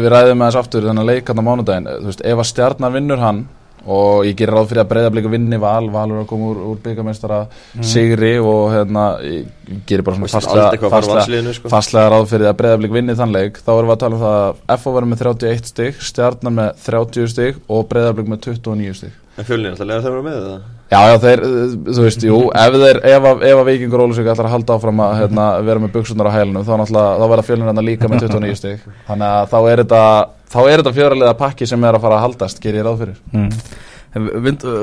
[0.00, 3.20] við ræðum með þess aftur þennan leikann á mánudagin, þú veist, ef að stjarnar vinnur
[3.20, 3.44] hann
[3.86, 7.40] og ég gerir ráð fyrir að breyðablíku vinni val, valur að koma úr, úr byggamestara
[7.48, 7.86] mm.
[7.92, 11.72] sigri og hérna ég gerir bara svona fastlega, fastlega, sko.
[11.72, 14.38] fastlega ráð fyrir að breyðablíku vinni þann leik þá erum við að tala um það
[14.44, 19.18] að FO verður með 31 stygg, Stjarnar með 30 stygg og breyðablíku með 29 stygg
[19.32, 20.64] En fjölnir alltaf lega þeir verður með það?
[20.92, 21.42] Já, já, þeir,
[21.88, 25.12] þú veist, jú, ef þeir, ef að, að vikingur Ólusvík ætlar að halda áfram að
[25.22, 29.38] hérna, vera með buksunar á hælunum, þá þá verða fjölnir líka með 29 stygg, þannig
[29.38, 30.02] að þá er þetta
[30.52, 33.18] þá er þetta fjörlega pakki sem er að fara að haldast ger ég ráð fyrir.
[33.32, 33.50] Mm.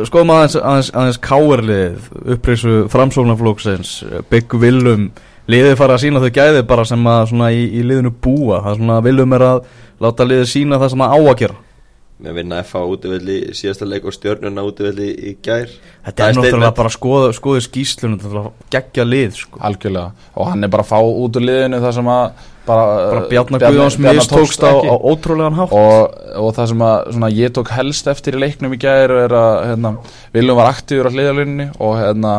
[0.10, 3.92] skoðum aðeins, aðeins, aðeins káerlið upprisu framsóknarflóksins
[4.32, 5.10] Bygg Vilum
[5.50, 8.64] liðið fara að sína þau gæði bara sem að í, í liðinu búa.
[8.64, 9.64] Það er svona Vilum er að
[10.02, 11.60] láta liðið sína það sem að á að gera
[12.20, 15.72] með að vinna FH útivelli í síðasta leik og stjörnuna útivelli í gær.
[16.06, 19.62] Þetta er náttúrulega bara skoðu, skoðu skýslunum Þetta er geggja lið sko.
[19.70, 20.12] algjörlega.
[20.36, 22.26] Og hann er bara að fá út úr liðinu það sem að
[22.68, 25.72] bara, Bara Bjarnar Bjarna- Guðjóns mistókst á, á ótrúlegan hátt.
[25.72, 29.36] Og, og það sem að svona, ég tók helst eftir í leiknum í gær er
[29.40, 29.94] að hérna,
[30.36, 32.36] Viljum var aktífur á hliðalunni og hérna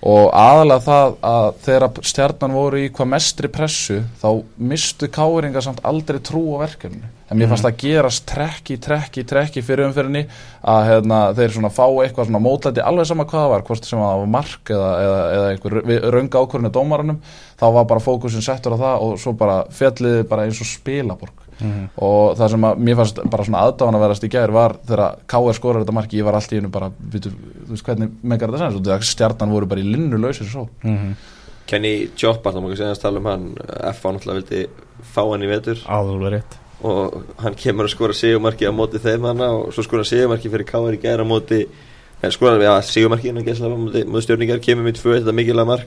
[0.00, 5.82] og aðalega það að þegar stjarnan voru í hvað mestri pressu þá mistu káringa samt
[5.84, 10.24] aldrei trú á verkefni en mér fannst það gerast trekki, trekki, trekki fyrir umfyrinni
[10.72, 14.02] að hérna, þeir svona fá eitthvað svona mótlæti alveg sama hvað það var, hvort sem
[14.02, 15.78] það var mark eða, eða, eða einhver
[16.16, 17.20] rönga ákvörðinu dómaranum,
[17.60, 21.39] þá var bara fókusin settur á það og svo bara fjalliði bara eins og spilaborg
[21.96, 25.18] og það sem að mér fannst bara svona aðdáðan að verast í gær var þegar
[25.26, 25.56] K.R.
[25.58, 27.32] skorar þetta marki, ég var alltaf í hennu bara, veitu,
[27.66, 30.96] þú veist hvernig megar þetta sens og stjarnan voru bara í linnu lausir svo mm
[30.96, 31.14] -hmm.
[31.66, 33.54] Kenny Joppa, þá ekki segja að tala um hann
[33.94, 34.66] FH náttúrulega vildi
[35.02, 39.24] fá hann í vetur Alveg rétt og hann kemur að skora sigumarki á móti þeim
[39.24, 40.94] hana og svo skora hann sigumarki fyrir K.R.
[40.94, 41.66] í gær á móti
[42.22, 45.66] en skora hann, já, sigumarki hann á móti, móti stjórningar kemur mitt fyrir þetta mikilvæg
[45.66, 45.86] mark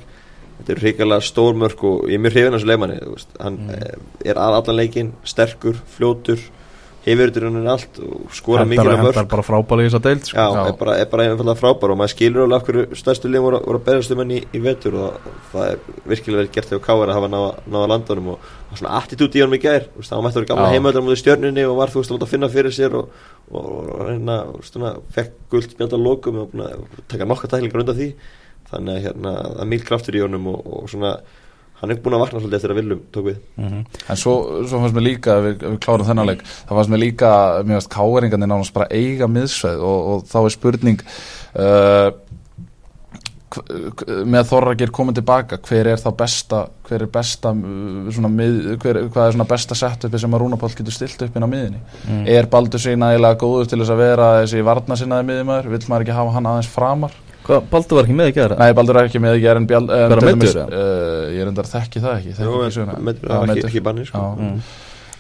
[0.58, 3.70] þetta er hrikalega stór mörk og ég er mjög hrifin leimanni, þú veist, hann Mm.
[3.70, 4.12] mm.
[4.26, 6.44] er að allan leikin, sterkur, fljótur
[7.04, 10.06] hefur þetta raunin allt og skora mikilvæg Hendar mörk hendar bara frábæli í þess að
[10.08, 10.38] deild sko.
[10.40, 13.48] Já, er bara, er bara einfallega frábær og maður skilur alveg af hverju stærstu liðum
[13.48, 15.82] voru, voru að berjast um henni í, í vetur og það er
[16.14, 19.90] virkilega vel gert þegar að hafa náða, landunum og svona attitút í honum í gær
[20.00, 22.96] það mættur í gamla heimöldar mútið stjörnunni og var þú veist að finna fyrir sér
[23.02, 23.12] og,
[23.52, 24.40] og, og reyna,
[25.18, 28.10] fekk guld spjönda lokum og að taka nokkað tæklingar undan því
[28.74, 31.14] þannig að hérna, það er mjög kraftur í honum og, og svona,
[31.84, 33.40] hann er búin að vakna svolítið eftir að viljum tók við.
[33.60, 34.36] Mm en svo,
[34.68, 37.32] svo fannst mér líka, við, við klárum þennan leik það fannst mér líka,
[37.64, 41.04] mér fannst káeringarnir nánast bara eiga miðsveið og, og þá er spurning
[41.56, 42.10] uh,
[44.26, 49.00] með Þorragir komið tilbaka hver er þá besta hver er besta uh, svona, mið, hver,
[49.14, 52.26] hvað er svona besta setupi sem að Rúnapál getur stilt upp inn á miðinni Mm.
[52.28, 56.04] er Baldur sig nægilega góður til þess að vera þessi varna sinnaði miðjumæður, vill maður
[56.04, 58.58] ekki hafa hann aðeins framar Hvað, Baldur var ekki með ekki aðra?
[58.62, 61.28] Nei, Baldur er ekki með ekki er en Bjál uh, Bara til dæmis, meiddur, uh,
[61.34, 62.86] Ég er endar þekki það ekki, þekki Jú, ekki Já,
[63.28, 64.24] það var ekki, ekki banni sko.
[64.40, 64.58] Mm.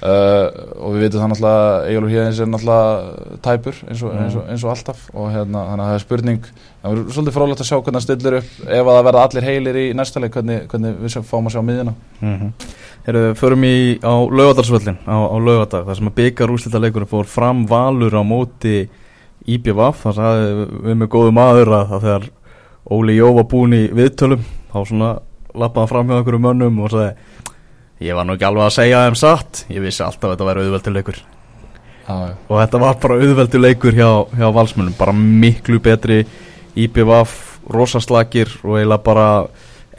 [0.04, 0.50] Uh,
[0.84, 4.64] og við veitum það náttúrulega Egilur Híðins er náttúrulega tæpur eins og, eins, og, eins
[4.66, 5.00] og alltaf.
[5.16, 6.42] Og hérna, þannig að það er spurning.
[6.82, 9.48] Það verður svolítið frólægt að sjá hvernig hann stillir upp ef að það verða allir
[9.48, 11.94] heilir í næsta leik hvernig, hvernig við fáum að sjá miðjuna.
[12.20, 12.52] Mm -hmm.
[13.04, 15.88] Heru, förum í á laugadarsvöllin á, á laugadag,
[19.44, 22.28] IBVF, það sagði við með góðu maður að þegar
[22.94, 25.12] Óli Jó var búin í viðtölum þá svona
[25.54, 29.20] lappaði fram hjá einhverjum mönnum og sagði ég var nú ekki alveg að segja þeim
[29.20, 29.64] satt.
[29.72, 31.20] Ég vissi alltaf að þetta væri auðveldur leikur.
[32.04, 32.16] Já,
[32.50, 36.24] og þetta var bara auðveldur leikur hjá, hjá valsmönnum, bara miklu betri.
[36.74, 37.38] IBVF,
[37.72, 39.28] rosaslakir og eiginlega bara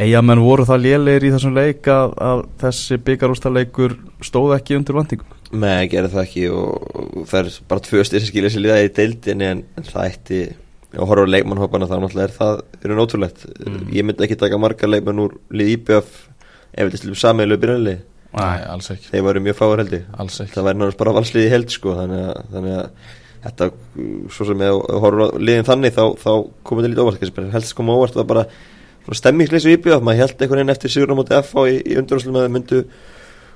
[0.01, 3.95] eigamenn voru það lélegir í þessum leik að, að þessi byggarústaleikur
[4.27, 8.25] stóð ekki undir vendingum Nei, gerði það ekki og, og það er bara tvö styrir
[8.25, 10.41] sem skilja sér liða í deildinni en, en það ætti
[10.95, 13.89] og horfa á leikmannhópana þá náttúrulega er það eru nótrúlegt Mm.
[13.97, 16.09] ég myndi ekki taka marga leikmann úr lið IBF
[16.75, 18.03] ef þetta slum sameilu byrjanlið
[18.35, 20.07] Nei, alls ekki, þeir varu mjög fáur held ég.
[20.19, 20.57] Alls ekki.
[20.57, 23.13] Það væri náttúrulega bara valslið í held sko þannig að, þannig að
[23.45, 23.69] þetta
[24.35, 26.31] svo sem ég horfa á liðin þannig þá, þá
[26.67, 28.45] komið þetta lítið óvart helst koma óvart var bara
[29.05, 32.49] svona stemmingsleysi í IBF maður held einhvern veginn eftir Sigurinn á móti FH í, í
[32.57, 32.81] myndu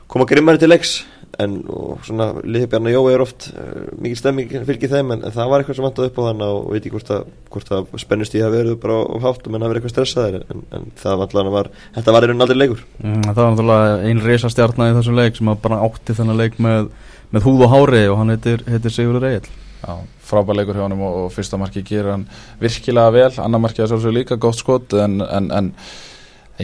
[0.08, 0.98] koma grimmari til leiks
[1.38, 5.34] en og svona liðið Bjarnar Jói er oft uh, mikil stemming fylgir þeim en, en
[5.34, 7.92] það var eitthvað sem vantaði upp á þannig og veit ekki hvort að, hvort að
[8.02, 10.88] spennust í að verið bara á hátt og menn að vera eitthvað stressaðir en, en
[10.98, 12.82] það vantaði var, þetta var raunin aldrei leikur.
[13.04, 16.60] Mm, það var náttúrulega ein reisastjarnar í þessum leik sem að bara átti þennan leik
[16.64, 16.92] með,
[17.36, 19.94] með húð og hári og hann heitir, heitir Sigurður Egil Já,
[20.26, 22.24] frábær leikur hjá honum og, og fyrsta marki gerir hann
[22.58, 25.70] virkilega vel, annar marki er svolítið líka gott skot en, en, en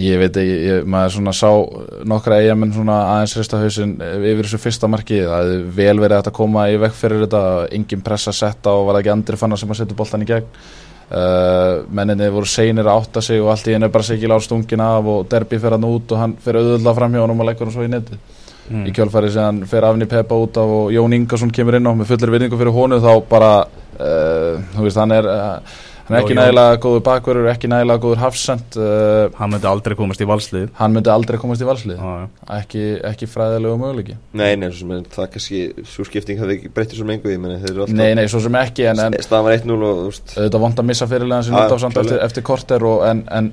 [0.03, 1.51] ég veit ekki, ég, maður svona sá
[2.11, 6.33] nokkra eigamenn svona aðeins hrista hausinn yfir þessu fyrsta marki, það hefði vel verið að
[6.35, 7.43] koma í vekk fyrir þetta,
[7.79, 10.49] engin pressa setta og var ekki andri fannar sem að setja boltan í gegn?
[11.15, 14.81] Uh, menninni voru seinir að átta sig og allt í henni bara sikil á stungin
[14.81, 17.69] af og derbi fyrir hann út og hann fyrir auðvitað fram hjá honum og leggur
[17.69, 18.23] hann svo í netið.
[18.65, 18.87] Mm.
[18.89, 21.93] í kjálfæri sem hann fer Afni Peppa út af og Jón Ingarsson kemur inn á
[21.93, 26.21] með fullir virðingu fyrir honu þá bara uh, þú veist hann er uh, hann er
[26.23, 30.67] ekki nægilega góður bakverður ekki nægilega góður hafsend uh, hann myndi aldrei komast í valslið
[30.81, 32.27] hann myndi aldrei komast í valslið Já, já.
[32.61, 34.17] ekki, ekki fræðilegu möguleiki.
[34.37, 35.63] Nei, nei, svo sem það kannski
[35.95, 38.43] svo skipting hafði ekki breytið svo mengu ég meni þeir eru alltaf nei, nei, svo
[38.45, 41.73] sem ekki en, en staðan var 1-0 og þetta vant að missa fyrirlegan sem nút
[41.73, 43.53] á samt eftir, eftir korter og, en, en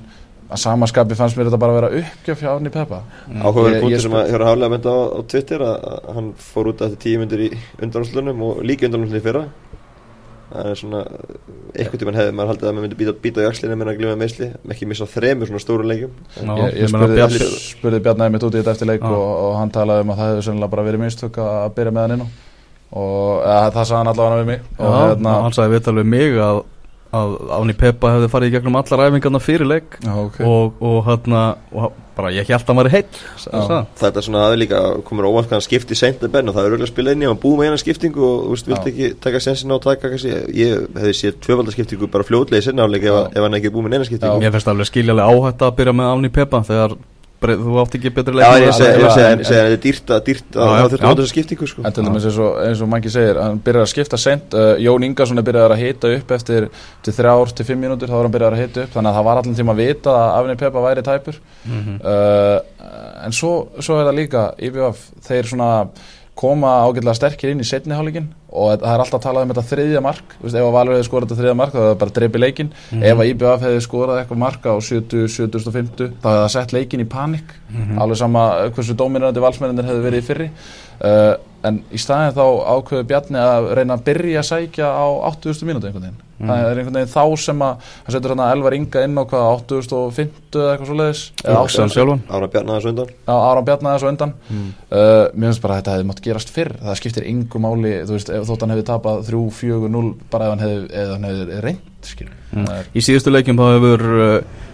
[0.52, 2.98] að samaskapi fannst mér þetta bara að vera uppgjöf hjá Afni Peppa.
[3.32, 6.26] Áhugaverð Ég- ég punktur sem að hefur haflega myndið á, á Twitter að, að hann
[6.52, 7.48] fór út eftir tíu myndir í
[7.86, 9.46] undanúslunum og líka undanúslunum í fyrra
[10.52, 11.00] það er svona
[11.72, 14.16] eitthvað tímann hefði maður haldið að maður myndi býta, býta á jakslinu með að glima
[14.20, 16.12] meðsli ekki missa þremur svona stóru leikjum.
[16.36, 19.56] Já, ég, ég spurði, Bjarni- spurði Bjarnæði mitt út í þetta eftir leik og, og
[19.60, 22.24] hann talaði um að það hefði sennilega bara verið mistök að byrja með hann inn
[22.26, 22.28] á.
[22.92, 24.60] Og eða, það sagði hann allavega við mig.
[24.76, 26.62] Já, og hérna hann sagði viðtal við mig að,
[27.12, 30.38] að Ánni Peppa hefði farið í gegnum allar æfingarna fyrir leik Já, ok.
[30.48, 33.78] og, og hérna og bara ég held að hann væri heill Já.
[34.00, 36.88] Þetta er svona aðeins líka komur hann skipti seint að benn og það er auðvitað
[36.88, 38.72] að spila inn í hann búið með eina skiptingu og þú veist, Já.
[38.74, 42.66] vilti ekki taka sensin á að taka kannski, ég hefði séð tvöfaldarskiptingu bara fljótlega í
[42.68, 43.32] sinna áleik ef, Já.
[43.32, 46.12] ef hann ekki búið með eina skiptingu Mér finnst alveg skiljalega áhætt að byrja með
[46.12, 46.96] Ánni Peppa þegar
[47.42, 49.58] bre- þú átt ekki betri leik Já, ég segi alveg, ég segi- en- ég segi
[49.58, 51.10] að þetta er dýrt að dýrt að það þurfti já.
[51.12, 51.82] að þessa skiptingu sko.
[51.84, 54.74] En til dæmis eins og, eins og mangi segir, hann byrjar að skipta sent, uh,
[54.78, 56.68] Jón Ingarsson er byrjað að hita upp eftir
[57.02, 59.24] til þrjár til fimm mínútur, þá var hann byrjað að hita upp, þannig að það
[59.28, 61.38] var allan tíma að vita að Afni Peppa væri tæpur.
[61.66, 62.00] Mhm.
[62.04, 62.58] uh,
[63.26, 65.70] en svo, svo er það líka, IBF, þeir svona
[66.38, 70.00] koma ágætlega sterkir inn í setni hálfleikin og það er alltaf talað um þetta þriðja
[70.04, 72.42] mark, veist, ef að Valur hefði skorað þetta þriðja mark þá hefði það bara dreipið
[72.42, 76.42] leikin, ef að IBF hefði skorað eitthvað mark á 70, 70 og 50 þá hefði
[76.42, 77.54] það sett leikin í panik.
[78.00, 78.44] Alveg sama
[78.76, 80.48] hversu dóminandi valsmennir hefði verið í fyrri.
[81.02, 81.34] Uh,
[81.68, 82.44] en í staðin þá
[82.74, 85.66] ákveðu Bjarni að reyna að byrja að sækja á 80.
[85.68, 86.20] mínútu einhvern veginn.
[86.42, 89.22] Það er einhvern veginn þá sem að hann setur hann að Elvar Inga inn á
[89.30, 91.20] hvað 8050 eða eitthvað svo leiðis
[92.34, 93.12] Ára Bjarnar þessu undan.
[93.30, 94.32] Á Aron Bjarnar þessu undan.
[94.50, 96.72] Uh, mér finnst bara að þetta hefði mátt gerast fyrr.
[96.82, 100.64] Það skiptir engu máli, þú veist, ef þótt hann hefði tapað 3-4-0 bara ef hann
[100.66, 104.32] hefði, ef hann hefði reynd skilur Það er- Í síðustu leikjum þá hefur uh,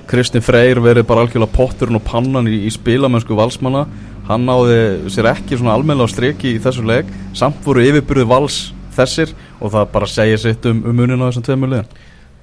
[0.08, 3.84] Kristinn Freyr verið bara algjörlega potturinn og pannan í, í spilamennsku valsmanna
[4.28, 4.78] hann náði
[5.14, 7.10] sér ekki svona almennilega á streki í þessu leik.
[7.38, 8.60] Samt voru yfirburði vals
[8.98, 11.92] þessir og það bara segir sitt um, um munin á þessum tveimur liðin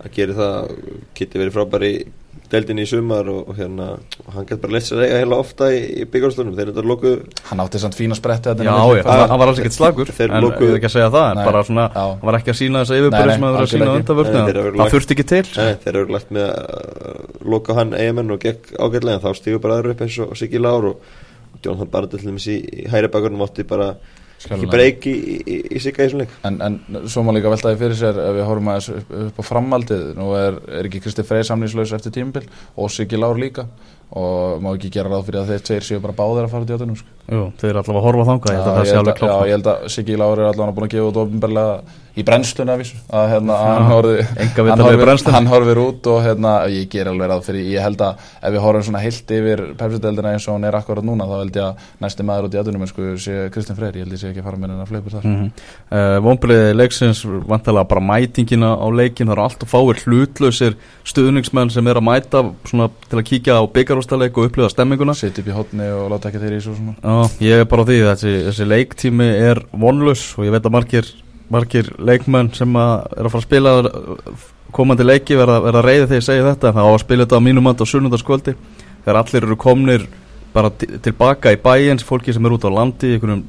[0.06, 0.70] Það gerir það,
[1.18, 1.94] Kitty verið frábær í
[2.52, 3.86] deildinni í sumar og, og hérna
[4.22, 6.74] og hann gæti bara leitt sér að eiga heila ofta í, í byggjarslunum þeir eru
[6.76, 7.16] þetta lokuð
[7.50, 9.00] hann átti samt fína spretti Já, milli.
[9.00, 11.10] já, hann, hann var alls ekkert slagur Þeir en lokuðu- ég er ekki að segja
[11.16, 12.04] það en Nei, bara svona, já.
[12.12, 14.46] hann var ekki að sína þessa Nei, yfirburði sem hann var að sína undanvörna
[14.78, 15.44] það þurfti ekki til.
[15.58, 19.64] Nei, þeir eru lagt með að loka hann eigamenn og gekk ágætlega en þá stígur
[19.66, 21.14] bara aðra upp eins og Siggi Lár og,
[21.56, 24.72] og Jónathan Barr til dæmis í, í hæri bakurinn mátti bara ekki Skjálfilega.
[24.76, 27.98] breyki í, í, í Sigga í þessum leik En, en svo má líka veltaði fyrir
[27.98, 31.94] sér ef við horfum aðeins upp, á framaldið nú er, er ekki Kristi Frey samlýslaus
[31.96, 33.66] eftir tímabil og Siggi Lár líka
[34.16, 36.72] og má ekki gera ráð fyrir að þeir tveir séu bara báðir að fara út
[36.72, 37.12] í átunum sko.
[37.26, 39.50] Jú, þeir eru allavega að horfa ég að það sé ég held alveg að, já,
[39.50, 43.26] ég held að Siggi Lár er allavega búin að gefa út ofnbarlega í brennslunni að
[43.28, 47.42] hérna, að hann, horfi, hann, horfir, hann horfir út og hérna, ég ger alveg ráð
[47.50, 50.78] fyrir ég held að ef við horfum svona heilt yfir pepsideldina eins og hún er
[50.80, 54.00] akkurat núna þá held ég að næsti maður út í átunum sko, sé Kristinn Freyr,
[54.00, 55.66] ég held ég sé ekki að fara með hennar fleipur þar mm -hmm.
[55.92, 61.88] uh, Vombriði leiksins vantilega bara mætingina á leikin það eru alltaf fáir hlutlausir stuðningsmenn sem
[61.88, 63.64] er að mæta svona, til að kíkja á
[64.06, 65.14] byggarústaleik og upplifa stemminguna.
[65.16, 66.96] Sitt upp í hotni og láta ekki þeirri í svo svona.
[67.02, 70.76] Já, ég er bara á því þessi, þessi leiktími er vonlus og ég veit að
[70.76, 71.10] margir,
[71.50, 76.06] margir leikmenn sem að er að fara að spila uh, komandi leiki verða, verða reyði
[76.10, 78.56] þegar ég segi þetta það á að spila þetta á mínumand á sunnundaskvöldi
[79.06, 80.08] þegar allir eru komnir
[80.56, 83.44] bara ti- tilbaka í bæins, fólki sem er út á landi í einhvernum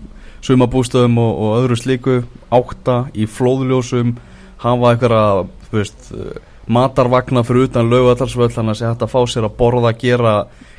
[0.46, 2.16] sumabústöðum og, og öðru slíku,
[2.54, 4.14] átta í flóðljósum
[4.62, 9.20] hafa einhverja þú veist, uh, matarvagna fyrir utan lögatarsvöld þannig að sé hægt að fá
[9.30, 10.34] sér að borða gera,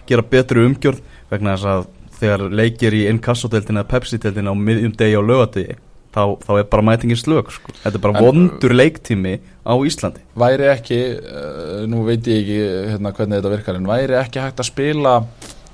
[0.09, 1.85] gera betri umgjörð vegna þess að
[2.17, 5.77] þegar leikir í innkassodeldina eða pepsi-deldina á miðjum degi á lögadegi
[6.15, 7.73] þá, þá er bara mætingin slög sko.
[7.83, 9.35] þetta er bara En- vondur leiktími
[9.67, 12.59] á Íslandi Væri ekki, uh, nú veit ég ekki
[12.93, 15.15] hérna, hvernig þetta virkar en væri ekki hægt að spila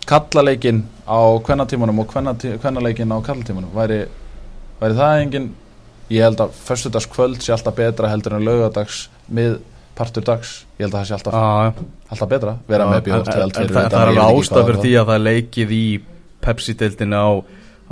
[0.10, 4.04] kallaleikin á kvennatímanum og kvennaleikin á kallatímanum væri,
[4.82, 5.52] væri það engin
[6.12, 9.62] ég held að föstudagskvöld sé alltaf betra heldur en lögadags mið
[9.98, 13.44] partur dags, ég held að það sé alltaf, ah, alltaf betra vera með bjóð en,
[13.44, 15.84] en, en það, er alveg ástaf fyrir því að það leikið í
[16.44, 17.30] Pepsi-deildinu á,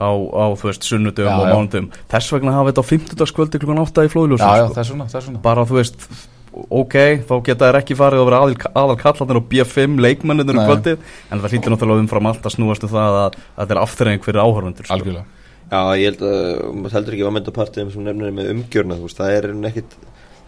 [0.02, 1.54] á, á þú veist, sunnudum Já, og já.
[1.54, 3.34] mánudum þess vegna hafa þetta á 50.
[3.38, 4.78] kvöldi klukkan 8 í flóðljósum Já, já, sko.
[4.80, 6.08] þess vegna, þess vegna bara þú veist
[6.52, 6.96] ok,
[7.30, 10.66] þá geta þær ekki farið að vera aðal, aðal kallandir og B5 leikmennir um Nei.
[10.68, 13.82] kvöldið, en það hlýtur náttúrulega umfram allt að snúast um það að, að þetta er
[13.86, 14.98] afturreying fyrir áhörfundur sko.
[14.98, 15.40] Algjörlega
[15.72, 16.40] Já, ég held að
[16.76, 19.70] maður heldur ekki að mynda partið sem nefnir með umgjörna, þú veist, það er enn
[19.70, 19.94] ekkit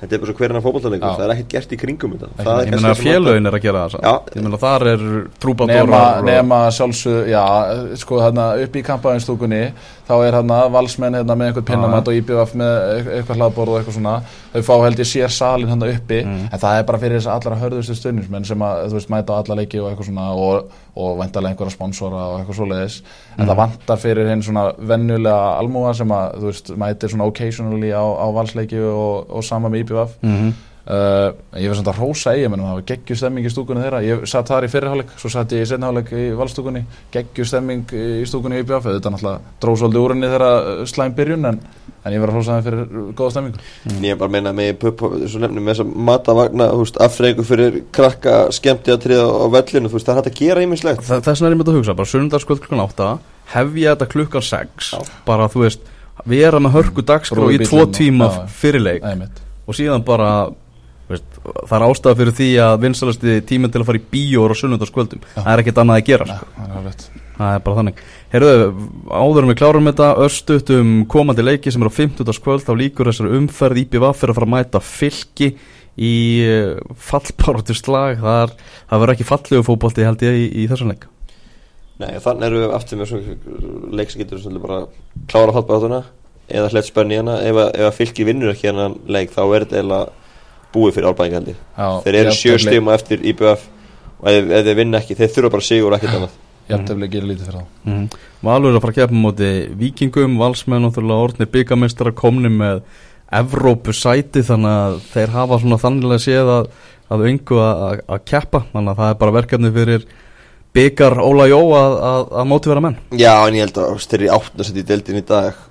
[0.04, 1.16] þetta er bara svo hverjana fótballtalegur, Já.
[1.18, 2.28] það er ekkit gert í kringum þetta
[2.60, 4.14] er ég það sem félögin er að gera það Já.
[4.14, 4.36] samt.
[4.36, 5.04] ég meina þar er
[6.20, 7.44] og- nema sjálfsög, já,
[8.04, 9.64] sko þarna upp í kampaðinstúkunni
[10.04, 13.78] þá er hérna valsmenn hérna með einhvern pinnamat og IBF með eit- eitthvað hlaðborð og
[13.80, 14.16] eitthvað svona
[14.54, 16.50] þau fá held ég sér salin hérna uppi Mm.
[16.52, 19.40] en það er bara fyrir þess allra hörðustu stundismenn sem að, þú veist, mæta á
[19.40, 23.00] alla leiki og eitthvað svona og, og vantarlega einhverja sponsora og eitthvað svoleiðis
[23.38, 23.48] en Mm.
[23.50, 28.04] það vantar fyrir hinn svona vennulega almúa sem að, þú veist, mætir svona occasionally á,
[28.04, 30.54] á valsleiki og, og sama með IBF Mhm.
[30.84, 34.26] Uh, ég var samt að rósa eiginmennum það var geggjur stemming í stúkunni þeirra ég
[34.28, 36.82] satt þar í fyrirháleik, svo satt ég í setniháleik í valstúkunni,
[37.14, 40.50] geggjur stemming í stúkunni í IBF, þetta náttúrulega dróð svolítið úr henni þeirra
[40.92, 41.60] slæm byrjun en,
[42.04, 44.54] en ég var að rósa þeim fyrir góða stemmingu En ég er bara að meina
[44.58, 44.86] með
[45.44, 46.68] nefnum með þess að matavagna,
[47.08, 51.06] afþreyingu fyrir krakka skemmti að triða á vellinu, veist, það er hægt að gera ímislegt
[51.08, 53.10] Þa- þess vegna er ég myndið að hugsa, bara sunnundarskvöld klukkan 8
[53.54, 55.00] hef ég þetta klukkan 6 Já.
[55.26, 55.88] bara þú veist,
[56.30, 59.04] vera með hörku dagskrá í tvo tíma fyrirleik
[59.68, 60.30] og síðan bara
[61.10, 61.26] veist,
[61.68, 65.26] það er ástæða fyrir því að vinsalasti tíminn til að fara í bíó og sunnundarskvöldum
[65.36, 66.48] það er ekkert annað að gera Nei, sko.
[66.64, 68.02] það er það er bara þannig.
[68.34, 68.52] Herðu,
[69.10, 72.30] áður en við klárum þetta örstuðt um komandi leiki sem er á 50.
[72.46, 73.80] kvöld þá líkur þessari umferð.
[73.82, 75.48] IPVF fyrir að fara að mæta fylki
[75.98, 76.12] í
[77.10, 78.22] fallbáratu slag.
[78.22, 78.54] Það,
[78.90, 81.08] það verður ekki fallegu fótbolti held ég í, í þessum leik.
[82.02, 84.80] Nei, þannig erum við aftur með svona leik sem getur svolítið bara
[85.30, 86.00] klára fallbátuna
[86.54, 89.66] eða hlett spönni hérna ef, að- ef að fylki vinnur ekki hennan leik þá er
[89.66, 89.82] þetta
[90.74, 93.68] búið fyrir árbæðinga held ég Já, Þeir eru sjö stíma eftir IBF
[94.24, 96.40] og ef, ef þeir vinna ekki, þeir þurfa bara sigur og ekkert annað.
[96.70, 97.90] Jafntefli gerir lítið fyrir þá.
[97.90, 98.04] Mm.
[98.48, 102.84] Valur er að fara að keppa móti vikingum, valsmenn og þurfa orðni byggamestara komni með
[103.34, 106.68] Evrópu sæti þannig að þeir hafa svona þannig að séð að,
[107.12, 108.62] að öngu að, að, að keppa.
[108.72, 110.08] Þannig að það er bara verkefni fyrir
[110.78, 113.00] byggar Óla Jó að, að, að mótivera menn.
[113.20, 115.64] Já, en ég held að þeir eru í áttuna í deildin í dag.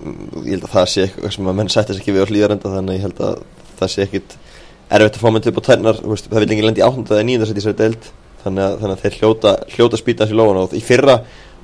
[0.00, 2.72] Mm, ég held að það sé eitthvað sem að menn sættis ekki við á hlýðarenda
[2.74, 3.44] þannig að ég held að
[3.84, 4.36] það sé ekkit
[4.94, 7.48] erfitt að fá menn upp á tærnar það vil engin lendi í áttunda eða nýjunda
[7.48, 8.12] seti í þessari deild.
[8.44, 11.14] Þannig að, þannig að þeir hljóta, hljóta spýta í lóðan og í fyrra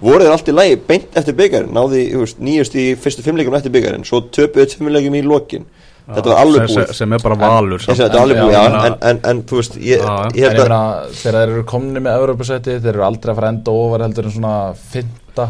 [0.00, 2.06] voru þeir allt í lagi beint eftir byggarinn náði
[2.40, 5.66] nýjust í fyrstu fimmleikum eftir byggarinn svo töpuðu fimmleikum í lokin.
[6.11, 6.74] Þetta var alveg búið.
[6.74, 9.76] sem, sem er bara valur Þessi, er alveg Já, já, en, en, en þú veist
[9.78, 10.30] ég, Já, já.
[10.35, 10.80] ég En held ég að meina,
[11.20, 14.26] þegar þeir eru komni með Evropasæti, þeir eru aldrei að fara að enda ofar heldur
[14.26, 14.54] en svona
[14.94, 15.46] fynda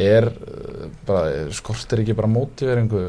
[0.00, 1.24] er uh, bara,
[1.58, 3.02] skortir ekki bara mótiveringu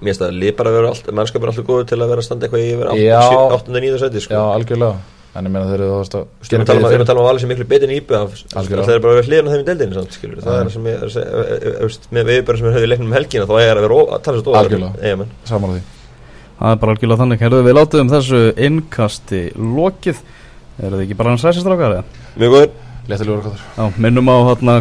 [0.00, 2.28] mér finnst að lið bara vera allt mannskap er alltaf góður til að vera að
[2.28, 3.72] standa eitthvað í yfir 8.
[3.76, 3.98] 9.
[4.04, 4.34] seti sko.
[4.34, 4.94] Já, algjörlega
[5.30, 7.02] En ég meina þeir eru þú veist að Ég er að tala um að- er
[7.04, 8.86] að um að valið sem miklu betur en íbjöð Algjörlega.
[8.86, 10.40] Það er bara að vera hliðan á þeim í deildinni samt, skilur.
[10.42, 12.74] Það er það sem ég er að segja e- e- e- Með viðbjörn sem er
[12.74, 15.26] höfðu í leiknum um helgina Þá er að vera að tala svo Algjörlega.
[15.46, 15.82] saman á því
[16.60, 20.18] það er bara algjörlega þannig Herðu, við látum þessu innkasti lokið
[20.82, 22.04] eru þið ekki bara hans ræsistrákar eða?
[22.36, 22.70] Mjög góður
[23.08, 24.74] Léttilegur hvað Já, minnum á hérna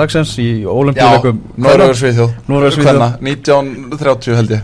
[0.00, 1.40] dagsins í ólimpíuleikum.
[2.84, 3.10] Hvenna?
[3.20, 4.62] 1930 held ég